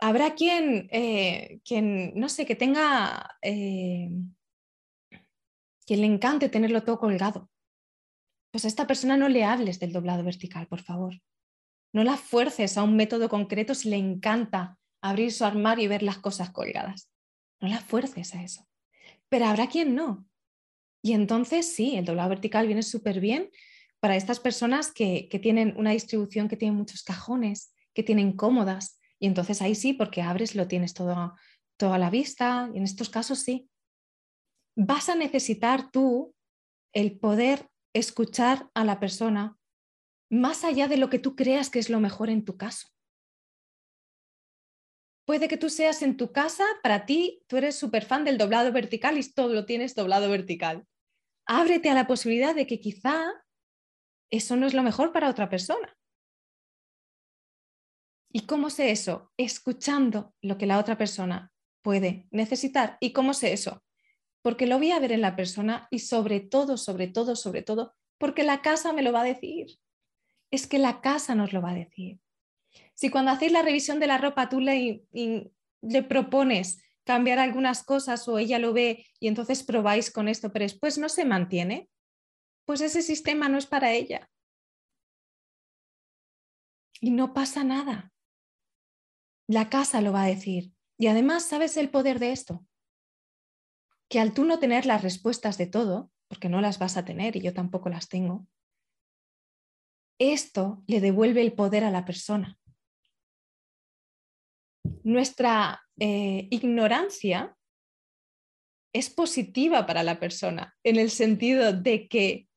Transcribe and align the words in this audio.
habrá 0.00 0.34
quien, 0.34 0.88
eh, 0.90 1.60
quien, 1.64 2.12
no 2.14 2.28
sé, 2.28 2.46
que 2.46 2.56
tenga, 2.56 3.36
eh, 3.42 4.10
le 5.88 6.06
encante 6.06 6.48
tenerlo 6.48 6.82
todo 6.82 6.98
colgado. 6.98 7.50
Pues 8.52 8.64
a 8.64 8.68
esta 8.68 8.86
persona 8.86 9.16
no 9.16 9.28
le 9.28 9.44
hables 9.44 9.78
del 9.78 9.92
doblado 9.92 10.24
vertical, 10.24 10.66
por 10.66 10.80
favor. 10.80 11.14
No 11.92 12.04
la 12.04 12.16
fuerces 12.16 12.78
a 12.78 12.82
un 12.82 12.96
método 12.96 13.28
concreto 13.28 13.74
si 13.74 13.90
le 13.90 13.96
encanta 13.96 14.78
abrir 15.02 15.32
su 15.32 15.44
armario 15.44 15.84
y 15.84 15.88
ver 15.88 16.02
las 16.02 16.18
cosas 16.18 16.50
colgadas. 16.50 17.10
No 17.60 17.68
la 17.68 17.80
fuerces 17.80 18.34
a 18.34 18.42
eso. 18.42 18.66
Pero 19.28 19.46
habrá 19.46 19.68
quien 19.68 19.94
no. 19.94 20.26
Y 21.02 21.12
entonces 21.12 21.72
sí, 21.72 21.96
el 21.96 22.04
doblado 22.04 22.28
vertical 22.28 22.66
viene 22.66 22.82
súper 22.82 23.20
bien 23.20 23.50
para 24.00 24.16
estas 24.16 24.40
personas 24.40 24.92
que, 24.92 25.28
que, 25.28 25.38
tienen 25.38 25.74
una 25.76 25.90
distribución 25.90 26.48
que 26.48 26.56
tiene 26.56 26.76
muchos 26.76 27.02
cajones, 27.02 27.74
que 27.94 28.02
tienen 28.02 28.32
cómodas. 28.32 28.99
Y 29.20 29.26
entonces 29.26 29.60
ahí 29.62 29.74
sí, 29.74 29.92
porque 29.92 30.22
abres, 30.22 30.54
lo 30.54 30.66
tienes 30.66 30.94
todo, 30.94 31.36
a 31.78 31.98
la 31.98 32.10
vista. 32.10 32.70
Y 32.74 32.78
en 32.78 32.84
estos 32.84 33.10
casos 33.10 33.40
sí. 33.40 33.70
Vas 34.76 35.08
a 35.08 35.14
necesitar 35.14 35.90
tú 35.90 36.34
el 36.92 37.18
poder 37.18 37.68
escuchar 37.94 38.70
a 38.74 38.84
la 38.84 38.98
persona 38.98 39.58
más 40.30 40.64
allá 40.64 40.88
de 40.88 40.96
lo 40.96 41.10
que 41.10 41.18
tú 41.18 41.36
creas 41.36 41.70
que 41.70 41.80
es 41.80 41.90
lo 41.90 42.00
mejor 42.00 42.30
en 42.30 42.44
tu 42.44 42.56
caso. 42.56 42.88
Puede 45.26 45.48
que 45.48 45.56
tú 45.56 45.70
seas 45.70 46.02
en 46.02 46.16
tu 46.16 46.32
casa, 46.32 46.64
para 46.82 47.04
ti, 47.04 47.42
tú 47.46 47.56
eres 47.56 47.76
súper 47.76 48.04
fan 48.04 48.24
del 48.24 48.38
doblado 48.38 48.72
vertical 48.72 49.18
y 49.18 49.32
todo 49.32 49.54
lo 49.54 49.66
tienes 49.66 49.94
doblado 49.94 50.30
vertical. 50.30 50.86
Ábrete 51.46 51.90
a 51.90 51.94
la 51.94 52.06
posibilidad 52.06 52.54
de 52.54 52.66
que 52.66 52.80
quizá 52.80 53.26
eso 54.30 54.56
no 54.56 54.66
es 54.66 54.74
lo 54.74 54.82
mejor 54.82 55.12
para 55.12 55.28
otra 55.28 55.48
persona. 55.48 55.96
¿Y 58.32 58.46
cómo 58.46 58.70
sé 58.70 58.90
eso? 58.90 59.32
Escuchando 59.36 60.34
lo 60.40 60.56
que 60.56 60.66
la 60.66 60.78
otra 60.78 60.96
persona 60.96 61.52
puede 61.82 62.28
necesitar. 62.30 62.96
¿Y 63.00 63.12
cómo 63.12 63.34
sé 63.34 63.52
eso? 63.52 63.82
Porque 64.42 64.66
lo 64.66 64.78
voy 64.78 64.92
a 64.92 65.00
ver 65.00 65.12
en 65.12 65.20
la 65.20 65.36
persona 65.36 65.88
y 65.90 65.98
sobre 65.98 66.40
todo, 66.40 66.76
sobre 66.76 67.08
todo, 67.08 67.34
sobre 67.34 67.62
todo, 67.62 67.94
porque 68.18 68.44
la 68.44 68.62
casa 68.62 68.92
me 68.92 69.02
lo 69.02 69.12
va 69.12 69.22
a 69.22 69.24
decir. 69.24 69.78
Es 70.50 70.66
que 70.66 70.78
la 70.78 71.00
casa 71.00 71.34
nos 71.34 71.52
lo 71.52 71.60
va 71.60 71.70
a 71.70 71.74
decir. 71.74 72.20
Si 72.94 73.10
cuando 73.10 73.32
hacéis 73.32 73.52
la 73.52 73.62
revisión 73.62 73.98
de 73.98 74.06
la 74.06 74.18
ropa 74.18 74.48
tú 74.48 74.60
le, 74.60 75.04
le 75.12 76.02
propones 76.02 76.82
cambiar 77.04 77.40
algunas 77.40 77.82
cosas 77.82 78.28
o 78.28 78.38
ella 78.38 78.58
lo 78.58 78.72
ve 78.72 79.06
y 79.18 79.26
entonces 79.26 79.64
probáis 79.64 80.12
con 80.12 80.28
esto, 80.28 80.52
pero 80.52 80.64
después 80.64 80.98
no 80.98 81.08
se 81.08 81.24
mantiene, 81.24 81.88
pues 82.64 82.80
ese 82.80 83.02
sistema 83.02 83.48
no 83.48 83.58
es 83.58 83.66
para 83.66 83.92
ella. 83.92 84.30
Y 87.00 87.10
no 87.10 87.32
pasa 87.32 87.64
nada. 87.64 88.12
La 89.50 89.68
casa 89.68 90.00
lo 90.00 90.12
va 90.12 90.22
a 90.22 90.28
decir. 90.28 90.72
Y 90.98 91.08
además, 91.08 91.46
¿sabes 91.46 91.76
el 91.76 91.90
poder 91.90 92.18
de 92.18 92.32
esto? 92.32 92.64
Que 94.08 94.20
al 94.20 94.32
tú 94.32 94.44
no 94.44 94.58
tener 94.58 94.86
las 94.86 95.02
respuestas 95.02 95.58
de 95.58 95.66
todo, 95.66 96.10
porque 96.28 96.48
no 96.48 96.60
las 96.60 96.78
vas 96.78 96.96
a 96.96 97.04
tener 97.04 97.36
y 97.36 97.40
yo 97.40 97.52
tampoco 97.52 97.88
las 97.88 98.08
tengo, 98.08 98.46
esto 100.18 100.84
le 100.86 101.00
devuelve 101.00 101.40
el 101.40 101.54
poder 101.54 101.84
a 101.84 101.90
la 101.90 102.04
persona 102.04 102.60
nuestra 105.02 105.82
eh, 105.98 106.48
ignorancia 106.50 107.56
es 108.92 109.10
positiva 109.10 109.86
para 109.86 110.02
la 110.02 110.18
persona, 110.18 110.76
en 110.82 110.96
el 110.96 111.10
sentido 111.10 111.72
de 111.72 112.08
que 112.08 112.48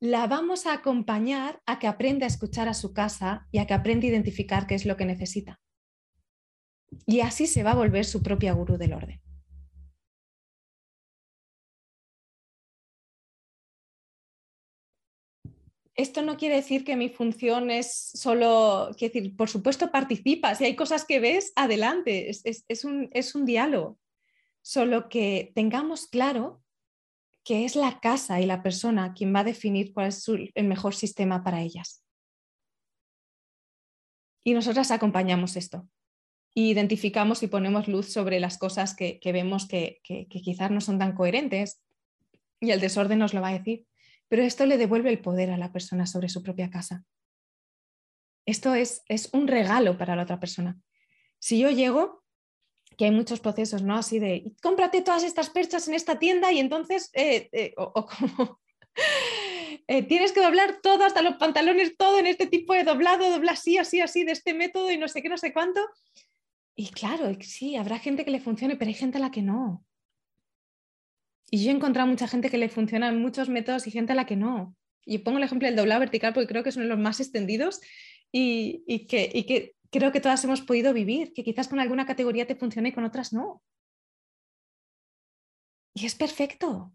la 0.00 0.26
vamos 0.26 0.66
a 0.66 0.74
acompañar 0.74 1.62
a 1.66 1.78
que 1.78 1.86
aprenda 1.86 2.26
a 2.26 2.28
escuchar 2.28 2.68
a 2.68 2.74
su 2.74 2.92
casa 2.92 3.46
y 3.50 3.58
a 3.58 3.66
que 3.66 3.72
aprenda 3.72 4.06
a 4.06 4.10
identificar 4.10 4.66
qué 4.66 4.74
es 4.74 4.84
lo 4.84 4.96
que 4.96 5.06
necesita. 5.06 5.60
Y 7.06 7.20
así 7.20 7.46
se 7.46 7.62
va 7.62 7.72
a 7.72 7.76
volver 7.76 8.04
su 8.04 8.22
propia 8.22 8.52
gurú 8.52 8.76
del 8.76 8.92
orden. 8.92 9.20
esto 15.94 16.22
no 16.22 16.36
quiere 16.36 16.56
decir 16.56 16.84
que 16.84 16.96
mi 16.96 17.08
función 17.08 17.70
es 17.70 18.10
solo, 18.14 18.90
quiero 18.98 19.14
decir, 19.14 19.36
por 19.36 19.48
supuesto 19.48 19.90
participa, 19.90 20.54
si 20.54 20.64
hay 20.64 20.76
cosas 20.76 21.04
que 21.04 21.20
ves, 21.20 21.52
adelante, 21.56 22.30
es, 22.30 22.84
un, 22.84 23.08
es 23.12 23.34
un 23.34 23.44
diálogo, 23.44 23.98
solo 24.60 25.08
que 25.08 25.52
tengamos 25.54 26.06
claro 26.06 26.62
que 27.44 27.64
es 27.64 27.76
la 27.76 28.00
casa 28.00 28.40
y 28.40 28.46
la 28.46 28.62
persona 28.62 29.12
quien 29.14 29.34
va 29.34 29.40
a 29.40 29.44
definir 29.44 29.92
cuál 29.92 30.08
es 30.08 30.26
el 30.28 30.64
mejor 30.64 30.94
sistema 30.94 31.44
para 31.44 31.60
ellas. 31.60 32.02
Y 34.42 34.52
nosotras 34.52 34.90
acompañamos 34.90 35.56
esto. 35.56 35.88
Identificamos 36.54 37.42
y 37.42 37.48
ponemos 37.48 37.88
luz 37.88 38.12
sobre 38.12 38.40
las 38.40 38.58
cosas 38.58 38.94
que, 38.94 39.20
vemos 39.24 39.66
que, 39.66 40.00
que 40.04 40.26
quizás 40.28 40.70
no 40.70 40.80
son 40.80 40.98
tan 40.98 41.14
coherentes 41.14 41.82
y 42.60 42.70
el 42.70 42.80
desorden 42.80 43.18
nos 43.18 43.34
lo 43.34 43.40
va 43.40 43.48
a 43.48 43.58
decir 43.58 43.86
pero 44.28 44.42
esto 44.42 44.66
le 44.66 44.78
devuelve 44.78 45.10
el 45.10 45.20
poder 45.20 45.50
a 45.50 45.58
la 45.58 45.72
persona 45.72 46.06
sobre 46.06 46.28
su 46.28 46.42
propia 46.42 46.70
casa. 46.70 47.04
Esto 48.46 48.74
es, 48.74 49.02
es 49.08 49.30
un 49.32 49.46
regalo 49.46 49.96
para 49.96 50.16
la 50.16 50.22
otra 50.22 50.40
persona. 50.40 50.76
Si 51.38 51.58
yo 51.58 51.70
llego, 51.70 52.24
que 52.98 53.06
hay 53.06 53.10
muchos 53.10 53.40
procesos, 53.40 53.82
¿no? 53.82 53.96
Así 53.96 54.18
de, 54.18 54.52
cómprate 54.62 55.02
todas 55.02 55.24
estas 55.24 55.50
perchas 55.50 55.88
en 55.88 55.94
esta 55.94 56.18
tienda 56.18 56.52
y 56.52 56.58
entonces, 56.58 57.10
eh, 57.14 57.48
eh, 57.52 57.74
o, 57.76 58.06
como, 58.06 58.60
eh, 59.86 60.02
tienes 60.02 60.32
que 60.32 60.42
doblar 60.42 60.80
todo, 60.82 61.04
hasta 61.04 61.22
los 61.22 61.36
pantalones, 61.36 61.96
todo 61.96 62.18
en 62.18 62.26
este 62.26 62.46
tipo 62.46 62.74
de 62.74 62.84
doblado, 62.84 63.30
dobla 63.30 63.52
así, 63.52 63.78
así, 63.78 64.00
así, 64.00 64.24
de 64.24 64.32
este 64.32 64.52
método 64.52 64.90
y 64.90 64.98
no 64.98 65.08
sé 65.08 65.22
qué, 65.22 65.28
no 65.28 65.38
sé 65.38 65.52
cuánto. 65.52 65.80
Y 66.76 66.90
claro, 66.90 67.32
sí, 67.40 67.76
habrá 67.76 67.98
gente 67.98 68.24
que 68.24 68.30
le 68.30 68.40
funcione, 68.40 68.76
pero 68.76 68.88
hay 68.88 68.94
gente 68.94 69.18
a 69.18 69.20
la 69.20 69.30
que 69.30 69.42
no. 69.42 69.84
Y 71.50 71.64
yo 71.64 71.70
he 71.70 71.74
encontrado 71.74 72.08
mucha 72.08 72.26
gente 72.26 72.50
que 72.50 72.58
le 72.58 72.68
funcionan 72.68 73.20
muchos 73.20 73.48
métodos 73.48 73.86
y 73.86 73.90
gente 73.90 74.12
a 74.12 74.16
la 74.16 74.26
que 74.26 74.36
no. 74.36 74.74
Y 75.06 75.18
pongo 75.18 75.38
el 75.38 75.44
ejemplo 75.44 75.66
del 75.66 75.76
doblado 75.76 76.00
vertical 76.00 76.32
porque 76.32 76.48
creo 76.48 76.62
que 76.62 76.70
es 76.70 76.76
uno 76.76 76.84
de 76.84 76.90
los 76.90 76.98
más 76.98 77.20
extendidos 77.20 77.80
y, 78.32 79.06
que, 79.06 79.30
y 79.32 79.44
que 79.44 79.76
creo 79.90 80.10
que 80.10 80.20
todas 80.20 80.42
hemos 80.42 80.62
podido 80.62 80.92
vivir, 80.92 81.32
que 81.32 81.44
quizás 81.44 81.68
con 81.68 81.78
alguna 81.78 82.06
categoría 82.06 82.46
te 82.46 82.56
funcione 82.56 82.88
y 82.88 82.92
con 82.92 83.04
otras 83.04 83.32
no. 83.32 83.62
Y 85.94 86.06
es 86.06 86.16
perfecto. 86.16 86.92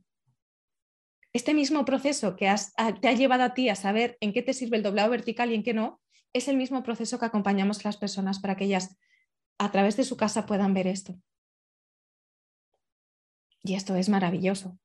Este 1.32 1.54
mismo 1.54 1.86
proceso 1.86 2.36
que 2.36 2.54
te 3.00 3.08
ha 3.08 3.14
llevado 3.14 3.44
a 3.44 3.54
ti 3.54 3.70
a 3.70 3.76
saber 3.76 4.18
en 4.20 4.34
qué 4.34 4.42
te 4.42 4.54
sirve 4.54 4.78
el 4.78 4.84
doblado 4.84 5.12
vertical 5.12 5.52
y 5.52 5.56
en 5.56 5.64
qué 5.64 5.74
no, 5.74 6.02
es 6.34 6.48
el 6.48 6.58
mismo 6.58 6.84
proceso 6.84 7.20
que 7.20 7.26
acompañamos 7.26 7.80
a 7.80 7.88
las 7.88 7.98
personas 7.98 8.40
para 8.40 8.58
que 8.58 8.66
ellas 8.66 8.98
a 9.60 9.72
través 9.72 9.98
de 9.98 10.06
su 10.06 10.18
casa 10.18 10.46
puedan 10.46 10.74
ver 10.74 10.88
esto. 10.88 11.22
Y 13.62 13.76
esto 13.76 13.96
es 13.96 14.08
maravilloso, 14.08 14.80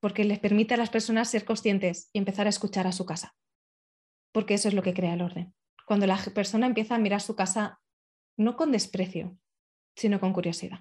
porque 0.00 0.24
les 0.24 0.38
permite 0.38 0.74
a 0.74 0.78
las 0.78 0.90
personas 0.90 1.30
ser 1.30 1.44
conscientes 1.44 2.08
y 2.12 2.18
empezar 2.18 2.46
a 2.46 2.50
escuchar 2.50 2.86
a 2.86 2.92
su 2.92 3.04
casa, 3.04 3.36
porque 4.32 4.54
eso 4.54 4.68
es 4.68 4.74
lo 4.74 4.82
que 4.82 4.94
crea 4.94 5.14
el 5.14 5.22
orden. 5.22 5.54
Cuando 5.86 6.06
la 6.06 6.16
persona 6.34 6.66
empieza 6.66 6.94
a 6.94 6.98
mirar 6.98 7.20
su 7.20 7.36
casa 7.36 7.80
no 8.38 8.56
con 8.56 8.72
desprecio, 8.72 9.38
sino 9.94 10.18
con 10.18 10.32
curiosidad. 10.32 10.80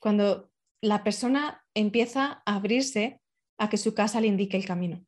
Cuando 0.00 0.50
la 0.80 1.04
persona 1.04 1.64
empieza 1.74 2.42
a 2.44 2.56
abrirse 2.56 3.20
a 3.58 3.68
que 3.68 3.76
su 3.76 3.94
casa 3.94 4.20
le 4.20 4.26
indique 4.26 4.56
el 4.56 4.66
camino. 4.66 5.06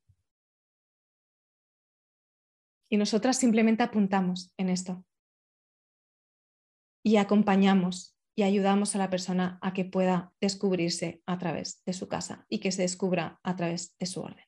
Y 2.90 2.96
nosotras 2.96 3.38
simplemente 3.38 3.82
apuntamos 3.82 4.52
en 4.56 4.68
esto 4.68 5.04
y 7.04 7.16
acompañamos 7.16 8.16
y 8.36 8.42
ayudamos 8.42 8.94
a 8.94 8.98
la 8.98 9.10
persona 9.10 9.58
a 9.62 9.72
que 9.72 9.84
pueda 9.84 10.32
descubrirse 10.40 11.22
a 11.26 11.38
través 11.38 11.82
de 11.84 11.92
su 11.92 12.08
casa 12.08 12.46
y 12.48 12.58
que 12.58 12.72
se 12.72 12.82
descubra 12.82 13.38
a 13.42 13.56
través 13.56 13.96
de 13.98 14.06
su 14.06 14.20
orden. 14.20 14.44